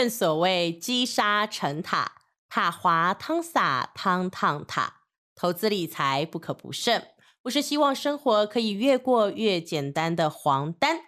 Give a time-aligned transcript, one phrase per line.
[0.00, 2.12] 正所谓积沙成塔，
[2.48, 5.02] 塔滑汤洒，汤烫塔。
[5.36, 7.08] 投资理财不可不慎，
[7.42, 11.00] 我是希望生活可以越过越简单的黄丹。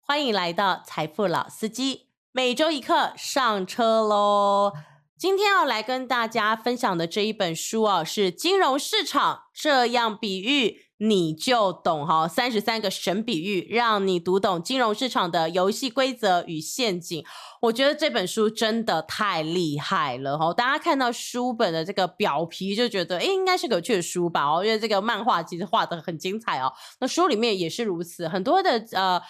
[0.00, 4.72] 欢迎来到财富老司机，每周一课上车喽！
[5.18, 10.86] 今天要来跟大家分享的这一本书哦，是金融市场这样比喻。
[11.02, 17.24] 你就懂哈，三十三个神比喻，让你读懂金融市场的游戏规则与陷阱。
[17.62, 20.52] 我觉得这本书真的太厉害了哈！
[20.52, 24.44] 大家看到书本的这个表皮就觉得，哎，应该是个有趣的书吧？
[24.44, 26.72] 哦，因为这个漫画其实画的很精彩哦。
[27.00, 29.20] 那书里面也是如此，很多的呃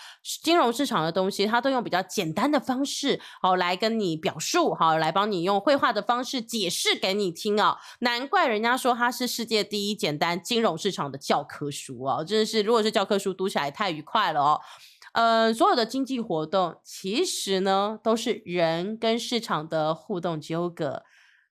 [0.42, 7.78] 金融市场的东西，它都用比较简单的方式哦来跟你表述，好来帮你用绘画的方式解释给你听哦。
[8.00, 14.60] 难怪人家说它是世界第一简单金融市场的教科书哦，真的是，如果是教科书读起来太愉快了哦。
[15.12, 21.02] 呃，所有的经济活动其实呢，都是人跟市场的互动纠葛，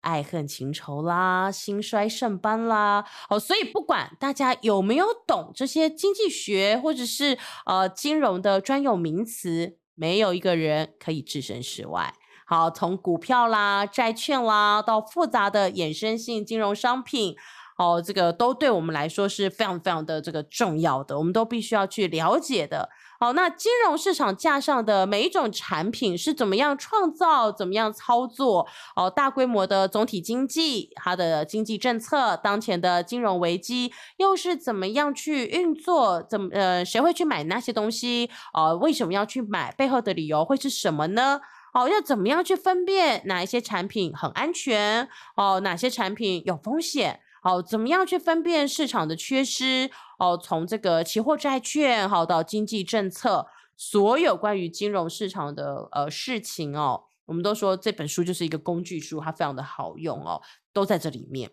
[0.00, 3.04] 爱恨情仇啦，兴衰盛斑啦。
[3.28, 12.14] 哦，所以不管大家有没有懂这些经济学或者是呃金融的专有名词，没有一个人可以置身事外。
[12.46, 17.36] 好，从股票啦、债券啦，到复杂的衍生性金融商品。
[17.78, 22.90] 哦，这个都对我们来说是非常非常的这个重要的，我们都必须要去了解的。
[23.20, 28.66] 好，那金融市场架上的每一种产品是怎么样创造、怎么样操作？
[28.96, 36.20] 哦，大规模的总体经济，它的经济政策，当前的金融危机又是怎么样去运作？
[36.22, 38.28] 怎么呃，谁会去买那些东西？
[38.52, 39.72] 哦，为什么要去买？
[39.72, 41.40] 背后的理由会是什么呢？
[41.74, 45.08] 哦，要怎么样去分辨哪一些产品很安全？
[45.36, 47.20] 哦，哪些产品有风险？
[47.42, 49.90] 好，怎么样去分辨市场的缺失？
[50.18, 61.50] 哦，从这个期货债券，好到经济政策，所有关于金融市场的呃事情哦，我们都说这本书就是一个工具书，它非常的好用哦，都在这里面。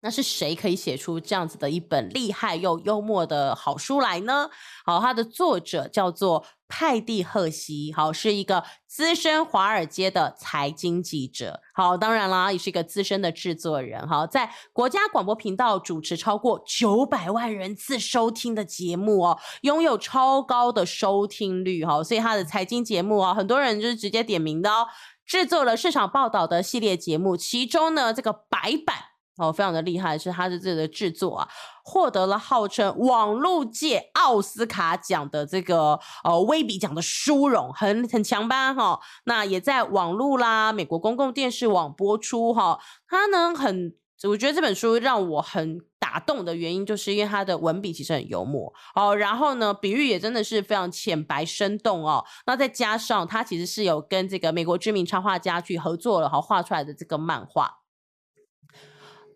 [0.00, 4.48] 那是谁可以写出这样子的一本厉害又幽默的好书来呢？
[4.84, 11.60] 好，它的作者叫做派蒂赫西，好，是一个资深华尔街的财经记者。
[11.74, 14.06] 好，当然啦，也是一个资深的制作人。
[14.06, 21.84] 好，在国家广播频道主持超过九百万人次收听的节目哦，拥有超高的收听率。
[21.84, 24.86] 哈，所以他的财经节目啊，很多人就是直接点名的哦。
[25.26, 28.96] 制作了市场报道的系列节目，其中呢，这个白板。
[29.38, 31.48] 哦，非常的厉害，是他的这个制作啊，
[31.84, 38.74] 获得了号称网络界奥斯卡奖的这个呃威比奖的殊荣，很很强吧？
[38.74, 42.80] 哈，那也在网络啦，美国公共电视网播出哈。
[43.06, 43.94] 他呢，很，
[44.24, 52.24] 我觉得这本书让我很打动的原因，就是因为他的文笔其实很幽默哦，然后呢，比喻也真的是非常浅白生动哦。
[52.46, 57.77] 那再加上他其实是有跟这个美国知名插画家去合作了，哈，画出来的这个漫画。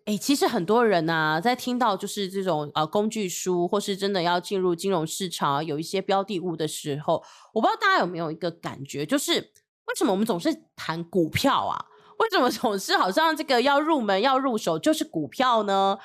[0.05, 11.85] 哎，其实很多人呐，在听到就是这种呃工具书，或是真的要进入金融市场，有一些标的物的时候，我不知道大家有没有一个感觉，就是为什么我们总是谈股票啊？
[12.19, 15.97] 为什么总是好像这个要入门、要入手就是股票呢？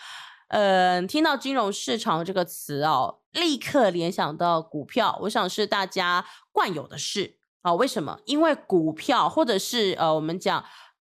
[0.51, 7.75] 嗯，听到金融市场这个词哦，立刻联想到股票，我想是大家惯有的事啊。
[7.75, 8.21] 为什么？
[8.27, 10.65] 因为股票或者是呃，我们讲。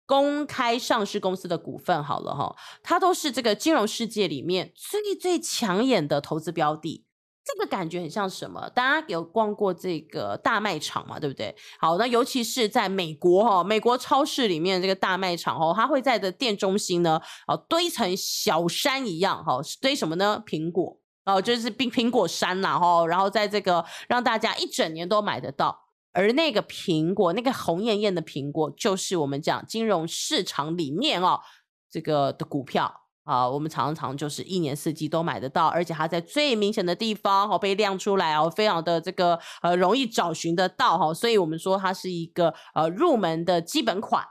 [0.08, 7.04] 公开上市公司的股份好了哈，它都是这个金融世界里面最最抢眼的投资标的。
[7.46, 8.70] 这个感觉很像什么？
[8.72, 11.18] 大家有逛过这个大卖场嘛？
[11.18, 11.56] 对不对？
[11.80, 20.44] 好，那尤其是在美国哈，美国超市里面这个大卖场哦，它会在的店中心呢，哦堆成小山一样哈，堆什么呢？
[20.46, 25.87] 苹果哦，就是苹苹果山啦哈，然后在这个让大家一整年都买得到。
[26.18, 31.40] 而那个苹果，那个红艳艳的苹果，就是我们讲金融市场里面哦，
[31.92, 32.92] 这个的股票
[33.24, 44.26] 啊，我们常常就是一年四季都买得到，而且它在最明显的地方哦被亮出来哦，非常的这个呃容易找寻得到哈，所以我们说它是一个呃入门的基本款。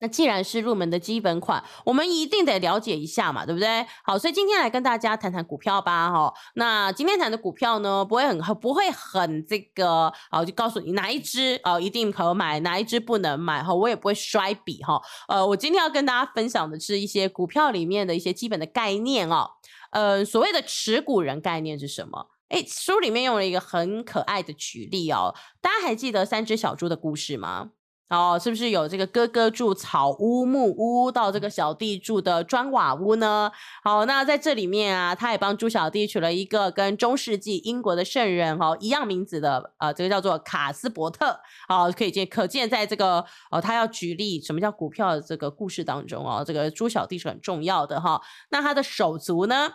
[0.00, 3.86] 那既然是入门的基本款，我们一定得了解一下嘛，对不对？
[4.02, 6.32] 好，所以今天来跟大家谈谈股票吧，哈。
[6.54, 15.00] 那今天谈的股票呢，不会很不会很这个，好，就告诉你哪一只哦一定可买，哪一只不能买，哈，我也不会摔笔，哈。
[15.28, 19.50] 呃，我今天要跟大家分享的是一些股票里面的一些基本的概念哦。
[19.90, 22.28] 呃，所谓的持股人概念是什么？
[22.48, 27.70] 诶，书里面用了一个很可爱的举例哦，大家还记得三只小猪的故事吗？
[28.10, 33.52] 哦，是不是有这个哥哥住草屋木屋，到这个小弟住的砖瓦屋呢？
[33.84, 41.38] 好，那在这里面啊，他也帮猪小弟取了一个跟中世纪英国的圣人哈一样名字的，呃，这个叫做卡斯伯特。
[41.68, 48.20] 好，可以见可见，在这个呃，他要举例什么叫股票的这个故事当中哦，这个猪小弟是很重要的哈。
[48.50, 49.74] 那他的手足呢？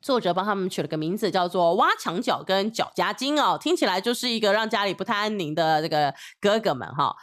[0.00, 7.16] 作者帮他们取了个名字，叫做挖墙脚跟脚夹筋哦，听起来就是一个让家里不太安宁的这个哥哥们哈。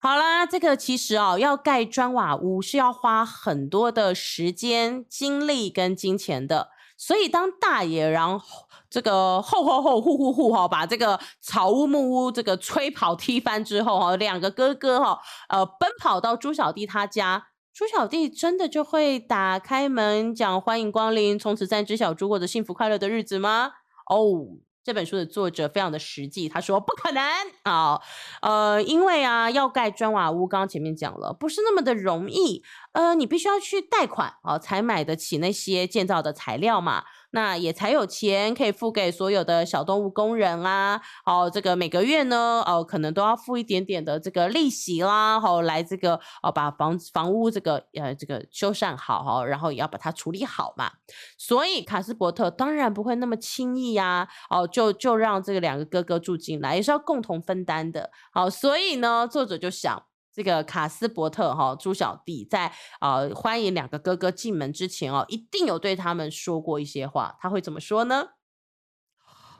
[0.00, 6.68] 好啦，这个其实哦，要盖砖瓦屋是要花很多的时间、精力跟金钱的。
[6.96, 8.40] 所以当大野狼
[8.88, 23.72] 这个吼吼吼、呼呼呼哈，把这个草屋木屋这个吹跑、踢翻之后哈，两个哥哥哈，呃，奔跑到猪小弟他家，猪小弟真的就会打开门讲欢迎光临，从此三只小猪过着幸福快乐的日子吗？
[24.08, 24.58] 哦。
[24.84, 27.22] 这本书的作者非常的实际，他说不可能
[27.64, 28.00] 啊，
[28.40, 37.04] 呃，因为啊要盖砖瓦屋，刚刚前面讲了，不是那么的容易，呃，你必须要去贷款啊，才买得起那些建造的材料嘛。
[37.30, 50.90] 那也才有钱可以付给所有的小动物工人啊，哦，这个每个月呢，哦，可能都要付一点点的这个利息啦，好来这个哦把房房屋这个呃这个修缮好哈，然后也要把它处理好嘛。
[51.36, 58.10] 所以卡斯伯特当然不会那么轻易呀，哦，就就让这个两个哥哥住进来，也是要共同分担的。
[58.32, 60.07] 好，所以呢，作者就想。
[60.38, 67.36] 这个卡斯伯特哈猪小弟在啊欢迎两个哥哥进门之前哦，一定有对他们说过一些话。
[67.40, 68.28] 他会怎么说呢？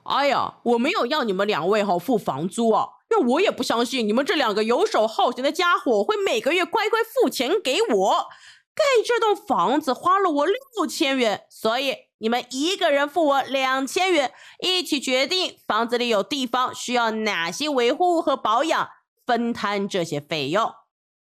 [0.04, 8.26] 哎呀，我没有要你们两位哈付房租哦，因为我也不相信你们这两个游手好闲的家伙会每个月乖乖付钱给我。
[8.72, 18.88] 盖这栋房子花了我六千元，所以你们一个人付我两千元，一起决定房子里有地方需要哪些维护和保养。
[19.28, 20.72] 分摊这些费用，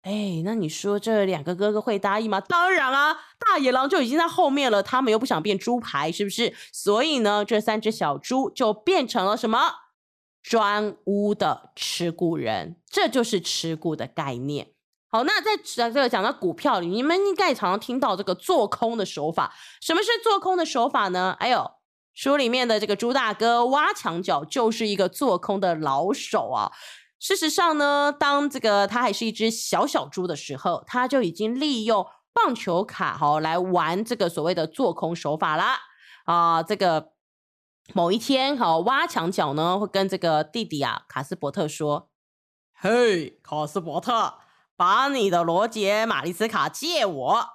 [0.03, 2.39] 哎，那你说这两个哥哥会答应吗？
[2.39, 6.55] 当然啊，大野狼就已经在后面了，他们又不想变猪排，是不是？
[6.71, 9.59] 所以呢，这三只小猪就变成了什么？
[10.41, 14.69] 砖屋的持股人，这就是持股的概念。
[15.09, 19.53] 好，那在这个讲到股票里，你们应该常常听到这个做空的手法。
[19.81, 21.35] 什么是做空的手法呢？
[21.39, 21.69] 哎呦，
[22.13, 26.71] 书里面的这个猪大哥挖墙脚就是一个做空的老手啊。
[27.21, 35.81] 事实上呢，当这个他还是一只小小猪的时候，他就已经利用棒球卡哈来玩这个所谓的做空手法啦。
[36.25, 37.11] 啊，这个
[37.93, 42.09] 某一天哈，挖墙脚呢会跟这个弟弟啊卡斯伯特说
[42.73, 44.39] ：“嘿，卡斯伯特，
[44.75, 47.45] 把你的罗杰玛丽斯卡借我。”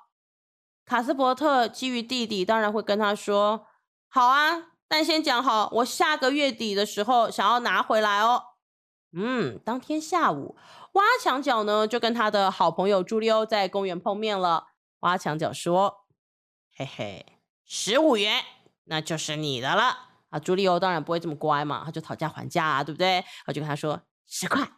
[0.87, 3.67] 卡斯伯特基于弟弟，当然会跟他说
[4.09, 8.45] ：“好啊，但先讲好，我下个月底的时候想要拿回来哦。”
[9.19, 10.57] 嗯，当天下午，
[10.93, 14.67] 挖墙脚呢就跟他的好朋友朱利欧在公园碰面了。
[15.01, 16.05] 挖墙脚说
[16.77, 17.27] ：“嘿嘿，
[17.65, 18.45] 十五元，
[18.85, 23.25] 那就是你的了。”啊，朱利欧当然不会这么乖嘛，他就讨价还价啊，对不对？
[23.47, 24.69] 我就跟他说十块。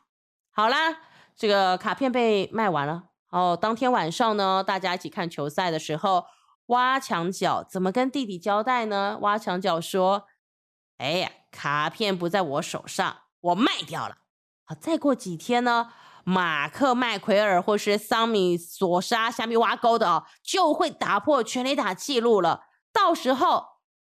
[0.53, 1.01] 好啦，
[1.35, 3.09] 这个卡片被卖完了。
[3.31, 6.27] 哦，当天晚上呢，大家一起看球赛的时候，
[6.67, 9.19] 挖墙脚怎么跟弟弟交代呢？
[9.21, 10.29] 挖墙脚说
[10.99, 14.19] ：“哎呀，卡片不在我手上，我卖掉了。”
[14.69, 15.89] 啊，再过几天呢，
[16.25, 22.65] 马克麦奎尔或是桑米索沙虾米挖沟的哦，就会打破全垒打记录了。
[22.93, 23.65] 到时候，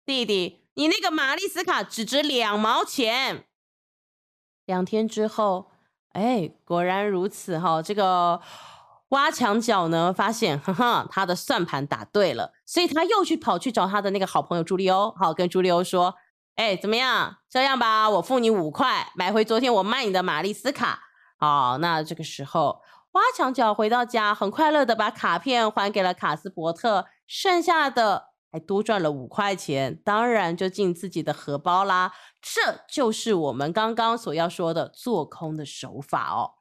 [0.06, 3.46] 弟弟，你那个玛丽斯卡只值两毛钱。
[4.66, 5.72] 两天之后，
[6.14, 7.82] 哎，果然如此哈。
[7.82, 8.42] 这个
[9.10, 16.16] 挖墙脚呢，发现，哈哈，他的算盘打对了，所以他又去跑去找他的那个好朋友朱利欧，好跟朱利欧说。
[16.56, 17.36] 哎，怎么样？
[17.50, 21.02] 这样吧，我付你五块，买回昨天我卖你的玛丽斯卡。
[21.38, 22.82] 好，那这个时候，
[23.12, 32.14] 挖墙脚回到家，很快乐的把卡片还给了卡斯伯特，剩下的还多赚了五块钱，当然就进自己的荷包啦。
[32.42, 36.52] 这就是我们刚刚所要说的做空的手法哦。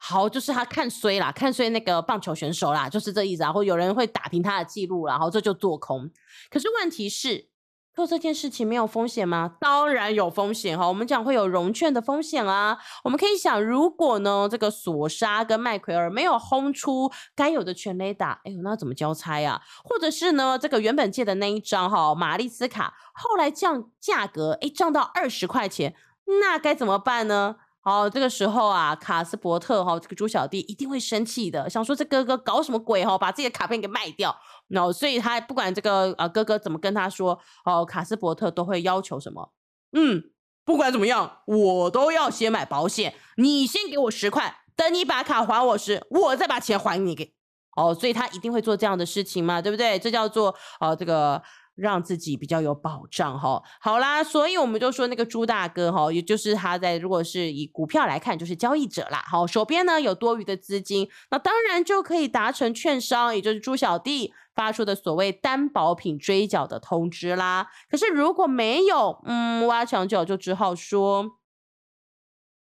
[0.00, 3.42] 好，就是他看衰啦，看衰那个棒球选手啦，就是这意思。
[3.42, 6.10] 然后有人会打平他的记录，然后这就做空。
[6.50, 7.51] 可是问题是。
[7.94, 9.56] 做这件事情没有风险吗？
[9.60, 10.88] 当然有风险哈。
[10.88, 12.78] 我们讲会有融券的风险啊。
[13.04, 19.60] 我们可以想，如果呢这个索沙跟麦奎尔没有轰出该有的全垒打，哎呦，那怎么交差呀？
[19.84, 25.94] 或者是呢这个原本借的那一张哈玛丽斯卡后来降价格，哎降到二十块钱，
[26.40, 27.56] 那该怎么办呢？
[27.84, 34.34] 好，这个时候啊，卡斯伯特哈这个猪小弟一定会生气的，想说这哥哥搞什么鬼哈，把自己的卡片给卖掉。
[34.72, 39.52] 那所以他不管这个啊哥哥怎么跟他说，哦，卡斯伯特都会要求什么？
[39.92, 40.24] 嗯，
[40.64, 47.34] 不管怎么样，我都要先买保险，你先给我十块，等你把卡还我时，我再把钱还你给。
[47.76, 49.98] 哦，所以他一定会做这样的事情嘛，对不对？
[49.98, 51.42] 这叫做呃这个。
[51.74, 67.70] 让自己比较有保障哈，好啦，所以我们就说那个朱大哥哈，也就是他在如果是以股票来看，就是交易者啦，好，手边呢有多余的资金，那当然就可以达成券商，也就是朱小弟发出的所谓担保品追缴的通知啦。
[67.90, 71.38] 可是如果没有，嗯，挖墙脚就只好说，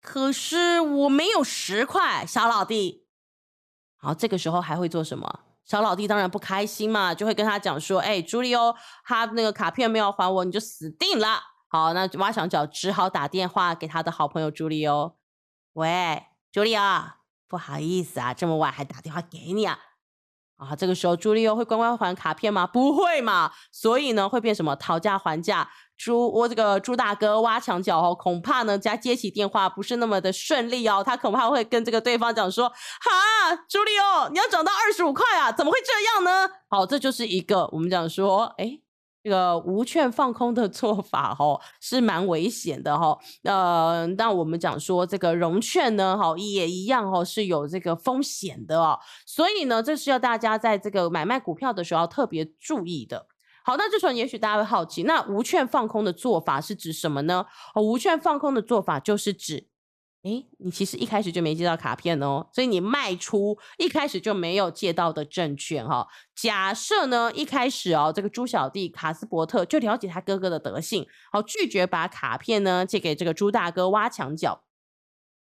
[0.00, 3.06] 可是我没有十块，小老弟。
[3.96, 5.40] 好，这个时候还会做什么？
[5.64, 15.16] 小老弟当然不开心嘛，就会跟他讲说：“哎，朱利欧，他那个卡片没有还我，你就死定了。”好，那挖墙脚只好打电话给他的好朋友朱利欧
[15.72, 16.82] ：“喂，朱利欧，
[17.48, 19.78] 不好意思啊，这么晚还打电话给你啊。”
[20.56, 22.66] 啊，这个时候朱利欧会乖乖还卡片吗？
[22.66, 24.76] 不会嘛，所以呢会变什么？
[24.76, 25.68] 讨价还价。
[25.96, 38.83] 朱我这个朱大哥挖墙脚哦，恐怕呢家接起电话不是那么的顺利哦，他恐怕会跟这个对方讲说：“哈，朱利欧，你要涨到二十五块啊，怎么会这样呢？”好，这就是一个我们讲说，哎。
[39.24, 43.18] 这个无券放空的 做法，哈，是蛮危险的，哈。
[43.44, 49.00] 呃，那我们讲说这个融券呢，哈，也一样，哈，是有这个风险的哦。
[49.24, 53.26] 所以呢，这是要大家在这个买卖股票的时候特别注意的。
[53.64, 57.46] 好，那这时候也许大家会好奇，那无券放空的做法是指什么呢？
[57.76, 59.68] 无券放空的做法就是指。
[60.24, 66.08] 哎，你其实一开始就没接到卡片哦，所以你卖出一开始就没有借到的证券哈。
[66.34, 74.64] 假设呢，一开始哦，这个朱小弟卡斯伯特就了解他哥哥的德性，好拒绝把卡片呢借给这个朱大哥挖墙脚，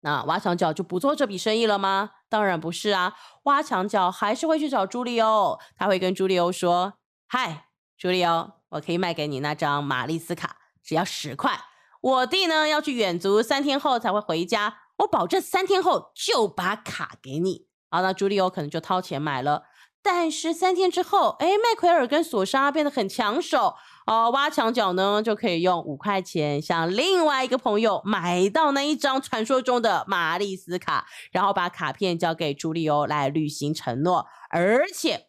[0.00, 2.10] 那挖墙脚就不做这笔生意了吗？
[2.28, 3.14] 当然不是啊，
[3.44, 11.58] 挖墙脚还是会去找朱利欧，他会跟朱利欧说：“嗨，朱利欧，我可以卖给你那张玛丽斯卡，只要十块。”
[12.06, 14.78] 我弟呢要去远足，三天后才会回家。
[14.98, 17.66] 我保证三天后就把卡给你。
[17.90, 19.64] 好，那朱利欧可能就掏钱买了。
[20.02, 23.74] 但是三天之后，哎，麦奎尔跟索莎变得很抢手
[24.06, 34.28] 哦，挖墙脚呢就可以用五块钱向另外一个朋友买到那一张传说中的玛丽斯卡，然后把卡片交给朱利欧来履行承诺。
[34.50, 35.26] 而且，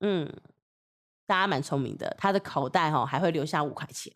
[0.00, 0.30] 嗯，
[1.26, 4.12] 大家蛮聪明的，他的口袋哈还会留下五块钱。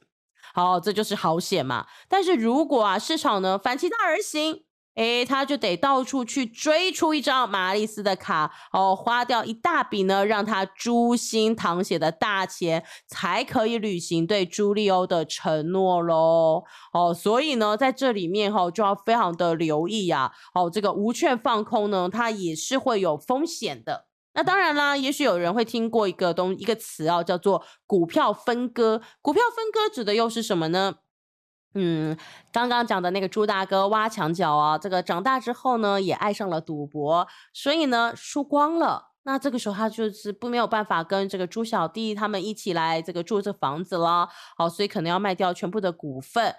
[0.56, 1.86] 好，这就是好险嘛！
[2.08, 4.62] 但是如果啊，市场呢反其道而行，
[4.94, 16.64] 诶，他就得到处去追出一张玛丽斯的卡，哦，花掉一大笔呢，让他诛心淌血的大钱，才可以履行对朱利欧的承诺喽。
[16.94, 20.32] 哦，所以呢，在这里面哈，就要非常的留意呀。
[20.54, 24.05] 哦，这个无券放空呢，它也是会有风险的。
[24.36, 29.00] 那当然啦，也许有人会听过一个东一个词哦，叫做股票分割。
[29.22, 30.96] 股票分割指的又是什么呢？
[31.74, 32.16] 嗯，
[32.52, 39.12] 刚刚讲的那个朱大哥挖墙脚啊，这个长大之后呢，也爱上了赌博，所以呢，输光了。
[39.24, 46.54] 那这个时候他就是不没有办法跟这个朱小弟他们一起来这个住这房子了，好，所以可能要卖掉全部的股份。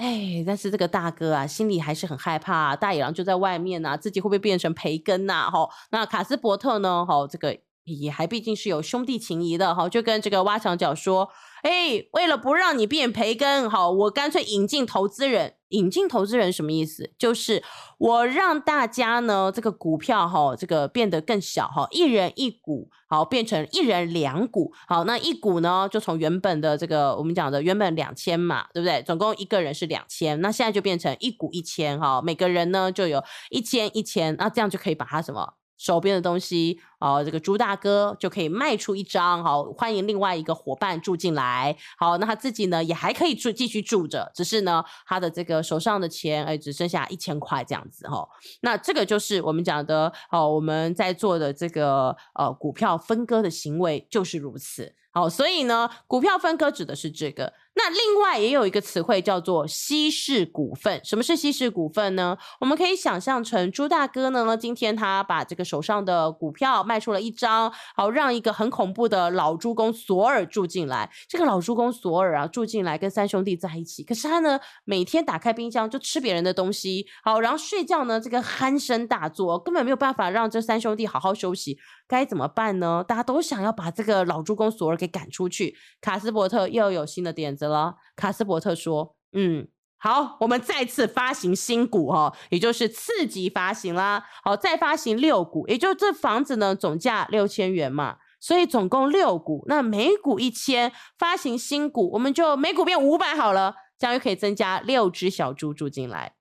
[0.00, 5.50] 哎，但是这个大哥啊，心里还是很害怕，大野狼就在外面呐，自己会不会变成培根呐？
[5.52, 7.04] 哈，那卡斯伯特呢？
[7.04, 11.28] 哈，这个也还毕竟是有兄弟情谊的，哈，就跟这个挖墙脚说。
[11.62, 15.56] 哎，为了不让你变培根，好，我干脆引进投资人。
[15.70, 17.10] 引进投资人什么意思？
[17.18, 17.62] 就是
[17.98, 29.02] 我让大家呢，这个股票哈，这个变得更小哈，一人一股，好，变成一人两股，好，那一股呢，就从原本的这个我们讲的原本两千嘛，对不对？
[29.02, 35.54] 总共一个人是两千，那现在就变成一股一千哈，每个人呢就有一千一千，那这样就可以把它什么？
[35.80, 48.28] 手边的东西哦，这个朱大哥就可以卖出一张，好欢迎另外一个伙伴住进来，好，那他自己呢也还可以住继续住着，只是呢他的这个手上的钱哎只剩下一千块这样子哈，
[48.60, 57.54] 那这个就是我们讲的哦，我们在做的这个呃股票分割的行为就是如此，好，所以呢股票分割指的是这个。
[57.74, 61.00] 那另外也有一个词汇叫做稀释股份。
[61.04, 62.36] 什么是稀释股份呢？
[62.60, 71.10] 我们可以想象成朱大哥呢，今天他把这个手上的股票卖出了一张，好让一个很恐怖的老朱公索尔住进来。
[71.28, 81.78] 这个老朱公索尔啊，住进来跟三兄弟在一起，可是他呢每天打开冰箱就吃别人的东西，好，然后睡觉呢这个鼾声大作，根本没有办法让这三兄弟好好休息。
[82.08, 83.04] 该怎么办呢？
[83.06, 85.76] 大家都想要把这个老朱公索尔给赶出去。
[86.00, 87.96] 卡斯伯特又有新的点子了。
[88.16, 94.26] 卡斯伯特说：“嗯，好，我们再次发行新股哈，也就是次级发行啦。
[94.42, 106.34] 好，再发行六股，也就这房子呢总价六千元嘛，所以总共六股，那每股一千，发行新股，我们就每股变五百好了，这样又可以增加六只小猪住进来。”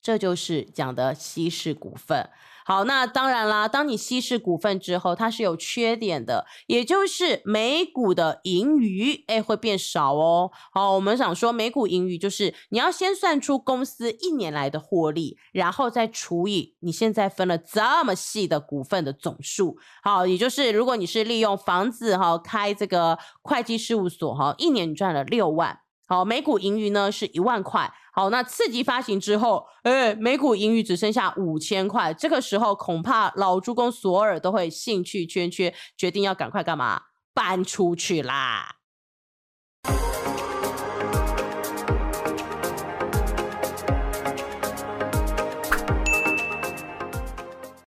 [0.00, 2.30] 这就是讲的稀释股份。
[2.68, 10.50] 好，那当然啦，当你稀释股份之后，它是有缺点的，也就是每股的盈余，哎，会变少哦。
[10.70, 19.78] 好，我们想说每股盈余就是你要先算出公司一年来的获利，然后再除以你现在分了这么细的股份的总数。
[20.02, 25.80] 好，也就是如果你是利用房子哈开这个会计事务所哈，一年赚了六万。
[26.08, 27.92] 好，每股盈余呢是一万块。
[28.14, 32.14] 好，那次级发行之后，哎，每股盈余只剩下五千块。
[32.14, 37.02] 这个时候，恐怕老朱公索尔都会兴趣缺缺，决定要赶快干嘛？
[37.34, 38.77] 搬出去啦。